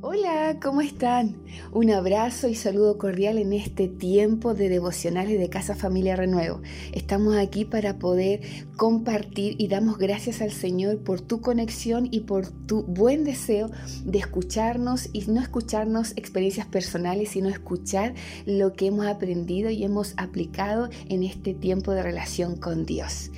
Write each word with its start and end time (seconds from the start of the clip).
Hola, 0.00 0.58
¿cómo 0.62 0.80
están? 0.80 1.38
Un 1.72 1.90
abrazo 1.90 2.46
y 2.46 2.54
saludo 2.54 2.98
cordial 2.98 3.36
en 3.36 3.52
este 3.52 3.88
tiempo 3.88 4.54
de 4.54 4.68
devocionales 4.68 5.40
de 5.40 5.50
Casa 5.50 5.74
Familia 5.74 6.14
Renuevo. 6.14 6.62
Estamos 6.92 7.34
aquí 7.34 7.64
para 7.64 7.98
poder 7.98 8.40
compartir 8.76 9.56
y 9.58 9.66
damos 9.66 9.98
gracias 9.98 10.40
al 10.40 10.52
Señor 10.52 10.98
por 10.98 11.20
tu 11.20 11.40
conexión 11.40 12.06
y 12.12 12.20
por 12.20 12.46
tu 12.46 12.84
buen 12.84 13.24
deseo 13.24 13.72
de 14.04 14.20
escucharnos 14.20 15.08
y 15.12 15.22
no 15.26 15.40
escucharnos 15.40 16.12
experiencias 16.12 16.68
personales, 16.68 17.30
sino 17.30 17.48
escuchar 17.48 18.14
lo 18.46 18.74
que 18.74 18.86
hemos 18.86 19.04
aprendido 19.04 19.68
y 19.68 19.82
hemos 19.82 20.14
aplicado 20.16 20.90
en 21.08 21.24
este 21.24 21.54
tiempo 21.54 21.90
de 21.90 22.04
relación 22.04 22.54
con 22.54 22.86
Dios. 22.86 23.32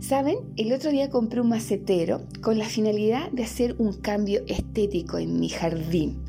Saben, 0.00 0.38
el 0.56 0.72
otro 0.72 0.92
día 0.92 1.10
compré 1.10 1.40
un 1.40 1.48
macetero 1.48 2.22
con 2.40 2.56
la 2.56 2.66
finalidad 2.66 3.30
de 3.32 3.42
hacer 3.42 3.74
un 3.78 3.94
cambio 3.94 4.42
estético 4.46 5.18
en 5.18 5.40
mi 5.40 5.48
jardín. 5.48 6.22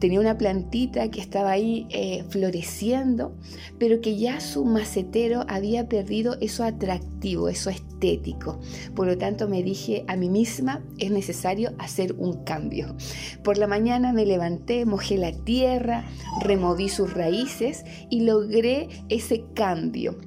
Tenía 0.00 0.18
una 0.18 0.36
plantita 0.36 1.08
que 1.10 1.20
estaba 1.20 1.52
ahí 1.52 1.86
eh, 1.90 2.24
floreciendo, 2.28 3.36
pero 3.78 4.00
que 4.00 4.18
ya 4.18 4.40
su 4.40 4.64
macetero 4.64 5.44
había 5.48 5.88
perdido 5.88 6.36
eso 6.40 6.64
atractivo, 6.64 7.48
eso 7.48 7.70
estético. 7.70 8.58
Por 8.96 9.06
lo 9.06 9.16
tanto 9.16 9.48
me 9.48 9.62
dije 9.62 10.04
a 10.08 10.16
mí 10.16 10.28
misma, 10.28 10.84
es 10.98 11.12
necesario 11.12 11.72
hacer 11.78 12.14
un 12.18 12.44
cambio. 12.44 12.96
Por 13.44 13.58
la 13.58 13.68
mañana 13.68 14.12
me 14.12 14.26
levanté, 14.26 14.84
mojé 14.84 15.16
la 15.16 15.32
tierra, 15.32 16.04
removí 16.42 16.88
sus 16.88 17.14
raíces 17.14 17.84
y 18.10 18.22
logré 18.22 18.88
ese 19.08 19.44
cambio 19.54 20.18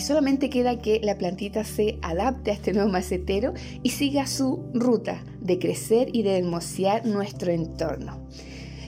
solamente 0.00 0.50
queda 0.50 0.78
que 0.78 1.00
la 1.02 1.16
plantita 1.16 1.64
se 1.64 1.98
adapte 2.02 2.50
a 2.50 2.54
este 2.54 2.72
nuevo 2.72 2.90
macetero 2.90 3.54
y 3.82 3.90
siga 3.90 4.26
su 4.26 4.70
ruta 4.74 5.24
de 5.40 5.58
crecer 5.58 6.08
y 6.12 6.22
de 6.22 6.38
hermosear 6.38 7.06
nuestro 7.06 7.52
entorno. 7.52 8.26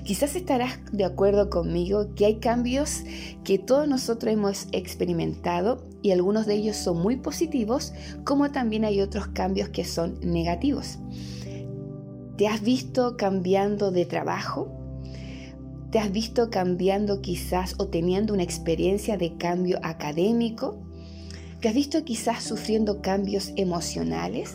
Quizás 0.08 0.36
estarás 0.36 0.78
de 0.90 1.04
acuerdo 1.04 1.50
conmigo 1.50 2.14
que 2.14 2.24
hay 2.24 2.36
cambios 2.36 3.02
que 3.44 3.58
todos 3.58 3.86
nosotros 3.86 4.32
hemos 4.32 4.66
experimentado 4.72 5.84
y 6.00 6.12
algunos 6.12 6.46
de 6.46 6.54
ellos 6.54 6.76
son 6.76 7.02
muy 7.02 7.16
positivos, 7.16 7.92
como 8.24 8.50
también 8.50 8.86
hay 8.86 9.02
otros 9.02 9.28
cambios 9.28 9.68
que 9.68 9.84
son 9.84 10.18
negativos. 10.22 10.98
¿Te 12.38 12.48
has 12.48 12.62
visto 12.62 13.18
cambiando 13.18 13.90
de 13.90 14.06
trabajo? 14.06 14.72
¿Te 15.90 15.98
has 15.98 16.10
visto 16.10 16.48
cambiando 16.48 17.20
quizás 17.20 17.74
o 17.78 17.88
teniendo 17.88 18.32
una 18.32 18.44
experiencia 18.44 19.18
de 19.18 19.36
cambio 19.36 19.78
académico? 19.82 20.87
¿Te 21.60 21.68
has 21.68 21.74
visto 21.74 22.04
quizás 22.04 22.44
sufriendo 22.44 23.02
cambios 23.02 23.52
emocionales? 23.56 24.54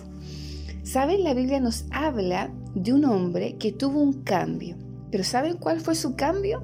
¿Saben? 0.83 1.25
La 1.25 1.33
Biblia 1.33 1.59
nos 1.59 1.83
habla 1.91 2.49
de 2.75 2.93
un 2.93 3.03
hombre 3.03 3.57
que 3.57 3.73
tuvo 3.73 3.99
un 3.99 4.23
cambio. 4.23 4.77
Pero 5.11 5.25
¿saben 5.25 5.57
cuál 5.57 5.81
fue 5.81 5.95
su 5.95 6.15
cambio? 6.15 6.63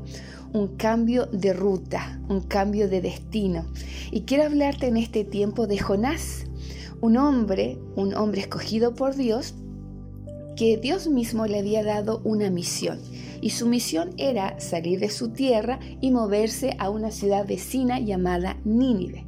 Un 0.53 0.77
cambio 0.77 1.25
de 1.25 1.51
ruta, 1.51 2.21
un 2.29 2.39
cambio 2.39 2.87
de 2.87 3.01
destino. 3.01 3.65
Y 4.11 4.21
quiero 4.21 4.45
hablarte 4.45 4.87
en 4.87 4.95
este 4.95 5.25
tiempo 5.25 5.67
de 5.67 5.77
Jonás, 5.77 6.45
un 7.01 7.17
hombre, 7.17 7.77
un 7.97 8.13
hombre 8.13 8.39
escogido 8.39 8.95
por 8.95 9.15
Dios, 9.17 9.55
que 10.55 10.77
Dios 10.77 11.09
mismo 11.09 11.47
le 11.47 11.59
había 11.59 11.83
dado 11.83 12.21
una 12.23 12.49
misión. 12.49 13.01
Y 13.41 13.49
su 13.49 13.67
misión 13.67 14.11
era 14.15 14.57
salir 14.61 15.01
de 15.01 15.09
su 15.09 15.31
tierra 15.31 15.81
y 15.99 16.11
moverse 16.11 16.77
a 16.79 16.89
una 16.89 17.11
ciudad 17.11 17.45
vecina 17.45 17.99
llamada 17.99 18.55
Nínive 18.63 19.25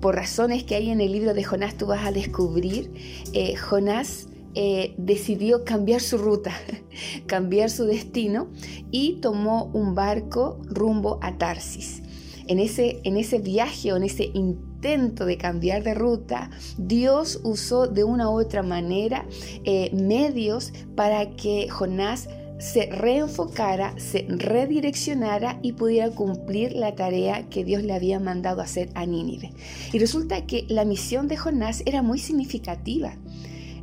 por 0.00 0.14
razones 0.14 0.64
que 0.64 0.74
hay 0.74 0.90
en 0.90 1.00
el 1.00 1.12
libro 1.12 1.34
de 1.34 1.44
Jonás 1.44 1.76
tú 1.76 1.86
vas 1.86 2.06
a 2.06 2.12
descubrir, 2.12 2.92
eh, 3.32 3.56
Jonás 3.56 4.28
eh, 4.54 4.94
decidió 4.96 5.64
cambiar 5.64 6.00
su 6.00 6.18
ruta, 6.18 6.52
cambiar 7.26 7.70
su 7.70 7.84
destino 7.84 8.48
y 8.90 9.20
tomó 9.20 9.70
un 9.72 9.94
barco 9.94 10.60
rumbo 10.64 11.18
a 11.22 11.36
Tarsis. 11.38 12.02
En 12.46 12.58
ese, 12.58 13.00
en 13.04 13.18
ese 13.18 13.40
viaje 13.40 13.92
o 13.92 13.96
en 13.96 14.04
ese 14.04 14.30
intento 14.32 15.26
de 15.26 15.36
cambiar 15.36 15.82
de 15.82 15.92
ruta, 15.92 16.50
Dios 16.78 17.40
usó 17.44 17.88
de 17.88 18.04
una 18.04 18.30
u 18.30 18.40
otra 18.40 18.62
manera 18.62 19.26
eh, 19.64 19.90
medios 19.92 20.72
para 20.94 21.30
que 21.36 21.68
Jonás 21.68 22.28
se 22.58 22.86
reenfocara, 22.86 23.94
se 23.98 24.26
redireccionara 24.28 25.58
y 25.62 25.72
pudiera 25.72 26.10
cumplir 26.10 26.72
la 26.72 26.94
tarea 26.94 27.48
que 27.48 27.64
Dios 27.64 27.82
le 27.82 27.94
había 27.94 28.20
mandado 28.20 28.60
hacer 28.60 28.90
a 28.94 29.06
Nínive. 29.06 29.52
Y 29.92 29.98
resulta 29.98 30.46
que 30.46 30.64
la 30.68 30.84
misión 30.84 31.28
de 31.28 31.36
Jonás 31.36 31.82
era 31.86 32.02
muy 32.02 32.18
significativa. 32.18 33.16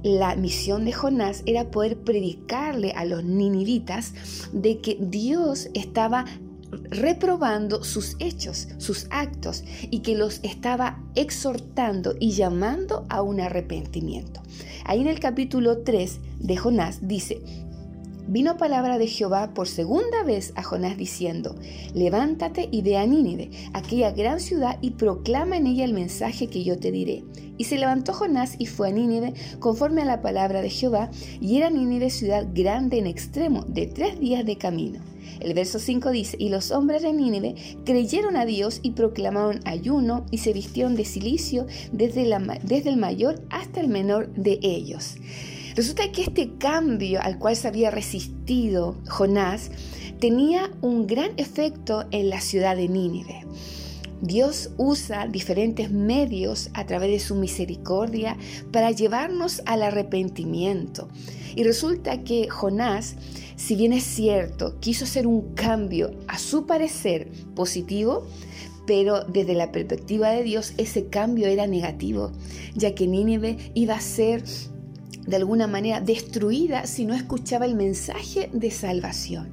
La 0.03 0.35
misión 0.35 0.85
de 0.85 0.91
Jonás 0.91 1.41
era 1.45 1.71
poder 1.71 1.97
predicarle 1.97 2.91
a 2.91 3.05
los 3.05 3.23
ninivitas 3.23 4.13
de 4.51 4.79
que 4.79 4.97
Dios 4.99 5.69
estaba 5.73 6.25
reprobando 6.89 7.83
sus 7.83 8.15
hechos, 8.19 8.67
sus 8.77 9.07
actos, 9.09 9.63
y 9.89 9.99
que 9.99 10.15
los 10.15 10.39
estaba 10.43 11.01
exhortando 11.15 12.15
y 12.19 12.31
llamando 12.31 13.05
a 13.09 13.21
un 13.21 13.39
arrepentimiento. 13.39 14.41
Ahí 14.83 15.01
en 15.01 15.07
el 15.07 15.19
capítulo 15.19 15.79
3 15.79 16.19
de 16.39 16.57
Jonás 16.57 17.07
dice, 17.07 17.41
Vino 18.27 18.57
palabra 18.57 18.97
de 18.97 19.05
Jehová 19.05 19.53
por 19.53 19.67
segunda 19.67 20.23
vez 20.23 20.51
a 20.55 20.63
Jonás 20.63 20.97
diciendo, 20.97 21.55
levántate 21.93 22.67
y 22.71 22.81
ve 22.81 22.97
a 22.97 23.05
Nínive, 23.05 23.51
aquella 23.73 24.11
gran 24.11 24.39
ciudad, 24.39 24.79
y 24.81 24.91
proclama 24.91 25.57
en 25.57 25.67
ella 25.67 25.85
el 25.85 25.93
mensaje 25.93 26.47
que 26.47 26.63
yo 26.63 26.79
te 26.79 26.91
diré. 26.91 27.23
Y 27.57 27.65
se 27.65 27.77
levantó 27.77 28.13
Jonás 28.13 28.55
y 28.57 28.65
fue 28.65 28.89
a 28.89 28.91
Nínive 28.91 29.35
conforme 29.59 30.01
a 30.01 30.05
la 30.05 30.23
palabra 30.23 30.63
de 30.63 30.71
Jehová, 30.71 31.11
y 31.39 31.57
era 31.57 31.69
Nínive 31.69 32.09
ciudad 32.09 32.47
grande 32.51 32.97
en 32.97 33.05
extremo, 33.05 33.63
de 33.67 33.85
tres 33.85 34.19
días 34.19 34.43
de 34.43 34.57
camino. 34.57 35.01
El 35.39 35.53
verso 35.53 35.77
5 35.77 36.09
dice, 36.09 36.35
y 36.39 36.49
los 36.49 36.71
hombres 36.71 37.03
de 37.03 37.13
Nínive 37.13 37.53
creyeron 37.85 38.37
a 38.37 38.45
Dios 38.45 38.79
y 38.81 38.91
proclamaron 38.91 39.59
ayuno 39.65 40.25
y 40.31 40.39
se 40.39 40.51
vistieron 40.51 40.95
de 40.95 41.05
silicio 41.05 41.67
desde, 41.91 42.25
desde 42.63 42.89
el 42.89 42.97
mayor 42.97 43.43
hasta 43.51 43.81
el 43.81 43.87
menor 43.87 44.33
de 44.33 44.57
ellos. 44.63 45.17
Resulta 45.75 46.09
que 46.11 46.21
este 46.21 46.53
cambio 46.57 47.19
al 47.21 47.37
cual 47.37 47.55
se 47.57 47.67
había 47.67 47.91
resistido 47.91 48.95
Jonás 49.09 49.71
tenía 50.19 50.71
un 50.81 51.05
gran 51.05 51.31
efecto 51.35 52.05
en 52.11 52.29
la 52.29 52.39
ciudad 52.39 52.77
de 52.77 52.87
Nínive. 52.87 53.45
Dios 54.21 54.71
usa 54.77 55.27
diferentes 55.27 55.91
medios 55.91 56.69
a 56.73 56.85
través 56.85 57.11
de 57.11 57.19
su 57.19 57.35
misericordia 57.35 58.37
para 58.71 58.91
llevarnos 58.91 59.61
al 59.65 59.83
arrepentimiento. 59.83 61.09
Y 61.55 61.63
resulta 61.63 62.23
que 62.23 62.47
Jonás, 62.47 63.17
si 63.57 63.75
bien 63.75 63.91
es 63.91 64.03
cierto, 64.05 64.79
quiso 64.79 65.03
hacer 65.03 65.27
un 65.27 65.53
cambio 65.55 66.11
a 66.29 66.39
su 66.39 66.65
parecer 66.65 67.29
positivo, 67.53 68.25
pero 68.87 69.25
desde 69.25 69.53
la 69.53 69.73
perspectiva 69.73 70.29
de 70.29 70.43
Dios 70.43 70.73
ese 70.77 71.07
cambio 71.07 71.47
era 71.47 71.67
negativo, 71.67 72.31
ya 72.75 72.95
que 72.95 73.07
Nínive 73.07 73.57
iba 73.73 73.95
a 73.95 74.01
ser 74.01 74.43
de 75.25 75.35
alguna 75.35 75.67
manera 75.67 76.01
destruida 76.01 76.85
si 76.85 77.05
no 77.05 77.13
escuchaba 77.13 77.65
el 77.65 77.75
mensaje 77.75 78.49
de 78.53 78.71
salvación. 78.71 79.49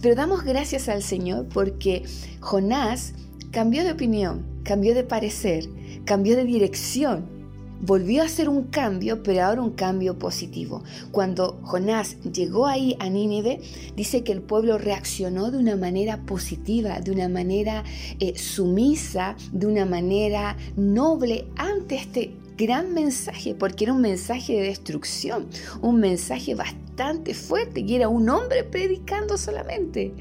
Pero 0.00 0.14
damos 0.14 0.44
gracias 0.44 0.88
al 0.88 1.02
Señor 1.02 1.46
porque 1.52 2.02
Jonás 2.40 3.14
cambió 3.52 3.84
de 3.84 3.92
opinión, 3.92 4.44
cambió 4.64 4.94
de 4.94 5.04
parecer, 5.04 5.68
cambió 6.04 6.36
de 6.36 6.44
dirección. 6.44 7.42
Volvió 7.84 8.22
a 8.22 8.26
hacer 8.26 8.48
un 8.48 8.64
cambio, 8.64 9.24
pero 9.24 9.42
ahora 9.42 9.60
un 9.60 9.72
cambio 9.72 10.16
positivo. 10.16 10.84
Cuando 11.10 11.60
Jonás 11.64 12.16
llegó 12.20 12.68
ahí 12.68 12.96
a 13.00 13.10
Nínive, 13.10 13.60
dice 13.96 14.22
que 14.22 14.30
el 14.30 14.40
pueblo 14.40 14.78
reaccionó 14.78 15.50
de 15.50 15.58
una 15.58 15.74
manera 15.74 16.24
positiva, 16.24 17.00
de 17.00 17.10
una 17.10 17.28
manera 17.28 17.82
eh, 18.20 18.38
sumisa, 18.38 19.34
de 19.50 19.66
una 19.66 19.84
manera 19.84 20.56
noble 20.76 21.48
ante 21.56 21.96
este 21.96 22.36
gran 22.56 22.94
mensaje, 22.94 23.54
porque 23.54 23.84
era 23.84 23.92
un 23.92 24.00
mensaje 24.00 24.54
de 24.54 24.68
destrucción, 24.68 25.48
un 25.80 26.00
mensaje 26.00 26.54
bastante 26.54 27.34
fuerte 27.34 27.80
y 27.80 27.94
era 27.94 28.08
un 28.08 28.28
hombre 28.28 28.64
predicando 28.64 29.36
solamente. 29.36 30.12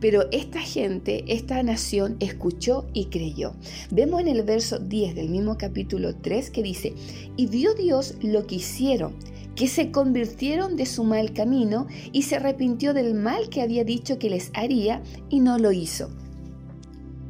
Pero 0.00 0.24
esta 0.30 0.60
gente, 0.60 1.24
esta 1.26 1.62
nación 1.62 2.16
escuchó 2.20 2.86
y 2.92 3.06
creyó. 3.06 3.54
Vemos 3.90 4.20
en 4.20 4.28
el 4.28 4.42
verso 4.42 4.78
10 4.78 5.14
del 5.14 5.30
mismo 5.30 5.56
capítulo 5.56 6.14
3 6.14 6.50
que 6.50 6.62
dice, 6.62 6.94
y 7.36 7.46
vio 7.46 7.74
Dios 7.74 8.14
lo 8.20 8.46
que 8.46 8.56
hicieron, 8.56 9.14
que 9.54 9.68
se 9.68 9.90
convirtieron 9.90 10.76
de 10.76 10.84
su 10.84 11.02
mal 11.02 11.32
camino 11.32 11.86
y 12.12 12.22
se 12.22 12.36
arrepintió 12.36 12.92
del 12.92 13.14
mal 13.14 13.48
que 13.48 13.62
había 13.62 13.84
dicho 13.84 14.18
que 14.18 14.28
les 14.28 14.50
haría 14.54 15.02
y 15.30 15.40
no 15.40 15.58
lo 15.58 15.72
hizo. 15.72 16.10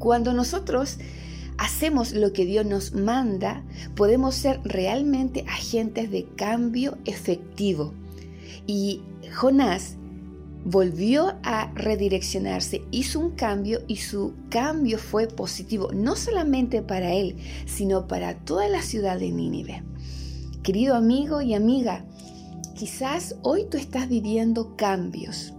Cuando 0.01 0.33
nosotros 0.33 0.99
hacemos 1.59 2.13
lo 2.13 2.33
que 2.33 2.45
Dios 2.45 2.67
nos 2.67 2.93
manda, 2.93 3.65
podemos 3.95 4.35
ser 4.35 4.61
realmente 4.65 5.45
agentes 5.49 6.11
de 6.11 6.25
cambio 6.37 6.99
efectivo. 7.05 7.95
Y 8.67 9.01
Jonás 9.35 9.97
volvió 10.65 11.37
a 11.45 11.71
redireccionarse, 11.75 12.83
hizo 12.91 13.21
un 13.21 13.31
cambio 13.31 13.83
y 13.87 13.97
su 13.97 14.35
cambio 14.49 14.99
fue 14.99 15.29
positivo, 15.29 15.91
no 15.93 16.17
solamente 16.17 16.83
para 16.83 17.13
él, 17.13 17.37
sino 17.67 18.09
para 18.09 18.35
toda 18.41 18.69
la 18.69 18.83
ciudad 18.83 19.19
de 19.19 19.31
Nínive. 19.31 19.85
Querido 20.65 20.97
amigo 20.97 21.41
y 21.41 21.55
amiga, 21.55 22.05
quizás 22.75 23.37
hoy 23.43 23.67
tú 23.71 23.77
estás 23.77 24.09
viviendo 24.09 24.75
cambios, 24.75 25.55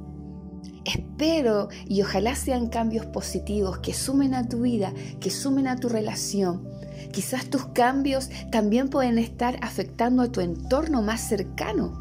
espero 0.87 1.67
y 1.87 2.01
ojalá 2.01 2.35
sean 2.35 2.67
cambios 2.67 3.05
positivos 3.05 3.79
que 3.79 3.93
sumen 3.93 4.33
a 4.33 4.47
tu 4.47 4.61
vida, 4.61 4.93
que 5.19 5.29
sumen 5.29 5.67
a 5.67 5.75
tu 5.75 5.89
relación. 5.89 6.67
Quizás 7.11 7.49
tus 7.49 7.65
cambios 7.67 8.29
también 8.51 8.89
pueden 8.89 9.19
estar 9.19 9.57
afectando 9.61 10.23
a 10.23 10.31
tu 10.31 10.41
entorno 10.41 11.01
más 11.01 11.21
cercano. 11.21 11.93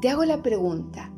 Te 0.00 0.08
hago 0.08 0.24
la 0.24 0.42
pregunta, 0.42 1.10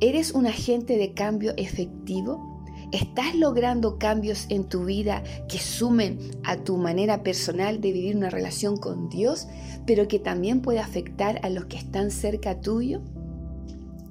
¿eres 0.00 0.32
un 0.32 0.46
agente 0.46 0.96
de 0.96 1.12
cambio 1.12 1.54
efectivo? 1.56 2.56
¿Estás 2.90 3.34
logrando 3.34 3.98
cambios 3.98 4.46
en 4.48 4.64
tu 4.64 4.86
vida 4.86 5.22
que 5.46 5.58
sumen 5.58 6.18
a 6.42 6.56
tu 6.56 6.78
manera 6.78 7.22
personal 7.22 7.80
de 7.80 7.92
vivir 7.92 8.16
una 8.16 8.30
relación 8.30 8.78
con 8.78 9.10
Dios, 9.10 9.46
pero 9.86 10.08
que 10.08 10.18
también 10.18 10.62
puede 10.62 10.78
afectar 10.78 11.38
a 11.42 11.50
los 11.50 11.66
que 11.66 11.76
están 11.76 12.10
cerca 12.10 12.60
tuyo? 12.60 13.02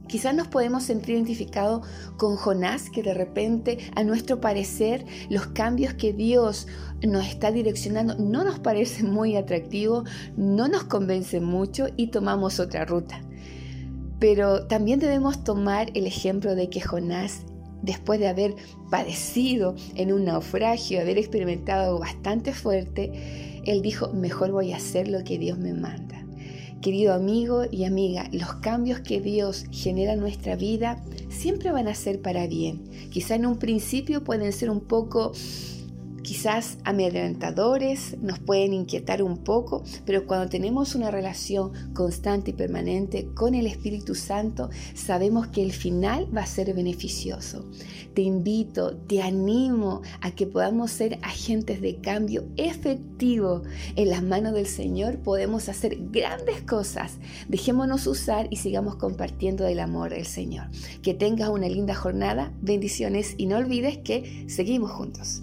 Quizás 0.07 0.33
nos 0.33 0.47
podemos 0.47 0.83
sentir 0.83 1.15
identificados 1.15 1.85
con 2.17 2.37
Jonás, 2.37 2.89
que 2.89 3.03
de 3.03 3.13
repente, 3.13 3.77
a 3.95 4.03
nuestro 4.03 4.39
parecer, 4.39 5.05
los 5.29 5.47
cambios 5.47 5.93
que 5.95 6.13
Dios 6.13 6.67
nos 7.05 7.27
está 7.27 7.51
direccionando 7.51 8.15
no 8.15 8.43
nos 8.43 8.59
parecen 8.59 9.11
muy 9.11 9.35
atractivos, 9.35 10.09
no 10.35 10.67
nos 10.67 10.85
convencen 10.85 11.43
mucho 11.43 11.87
y 11.97 12.07
tomamos 12.07 12.59
otra 12.59 12.85
ruta. 12.85 13.21
Pero 14.19 14.65
también 14.65 14.99
debemos 14.99 15.43
tomar 15.43 15.91
el 15.93 16.07
ejemplo 16.07 16.55
de 16.55 16.69
que 16.69 16.81
Jonás, 16.81 17.41
después 17.81 18.19
de 18.19 18.27
haber 18.27 18.55
padecido 18.89 19.75
en 19.95 20.11
un 20.11 20.25
naufragio, 20.25 21.01
haber 21.01 21.17
experimentado 21.17 21.99
bastante 21.99 22.53
fuerte, 22.53 23.61
él 23.65 23.81
dijo, 23.81 24.13
mejor 24.13 24.51
voy 24.51 24.71
a 24.71 24.77
hacer 24.77 25.07
lo 25.07 25.23
que 25.23 25.37
Dios 25.37 25.59
me 25.59 25.73
manda. 25.73 26.16
Querido 26.81 27.13
amigo 27.13 27.63
y 27.69 27.85
amiga, 27.85 28.29
los 28.31 28.55
cambios 28.55 28.99
que 28.99 29.19
Dios 29.19 29.65
genera 29.71 30.13
en 30.13 30.19
nuestra 30.19 30.55
vida 30.55 31.03
siempre 31.29 31.71
van 31.71 31.87
a 31.87 31.95
ser 31.95 32.21
para 32.21 32.45
bien. 32.45 32.83
Quizá 33.09 33.35
en 33.35 33.47
un 33.47 33.57
principio 33.57 34.23
pueden 34.23 34.53
ser 34.53 34.69
un 34.69 34.81
poco 34.81 35.33
quizás 36.27 36.77
amedrentadores, 36.83 38.17
nos 38.19 38.37
pueden 38.37 38.73
inquietar 38.73 39.23
un 39.23 39.37
poco, 39.37 39.85
pero 40.05 40.27
cuando 40.27 40.49
tenemos 40.49 40.93
una 40.93 41.09
relación 41.09 41.71
constante 41.93 42.51
y 42.51 42.53
permanente 42.53 43.29
con 43.33 43.55
el 43.55 43.65
Espíritu 43.65 44.13
Santo, 44.13 44.69
sabemos 44.93 45.47
que 45.47 45.63
el 45.63 45.71
final 45.71 46.27
va 46.35 46.41
a 46.41 46.45
ser 46.45 46.73
beneficioso. 46.73 47.65
Te 48.13 48.23
invito, 48.23 48.97
te 48.97 49.21
animo 49.21 50.01
a 50.19 50.31
que 50.31 50.47
podamos 50.47 50.91
ser 50.91 51.17
agentes 51.21 51.79
de 51.79 51.95
cambio 52.01 52.43
efectivo. 52.57 53.63
En 53.95 54.09
las 54.09 54.21
manos 54.21 54.53
del 54.53 54.67
Señor 54.67 55.19
podemos 55.19 55.69
hacer 55.69 55.97
grandes 56.11 56.61
cosas. 56.63 57.19
Dejémonos 57.47 58.05
usar 58.05 58.49
y 58.49 58.57
sigamos 58.57 58.97
compartiendo 58.97 59.63
del 59.63 59.79
amor 59.79 60.09
del 60.09 60.25
Señor. 60.25 60.67
Que 61.01 61.13
tengas 61.13 61.47
una 61.47 61.69
linda 61.69 61.95
jornada, 61.95 62.51
bendiciones 62.61 63.33
y 63.37 63.45
no 63.45 63.55
olvides 63.55 63.99
que 63.99 64.43
seguimos 64.49 64.91
juntos. 64.91 65.41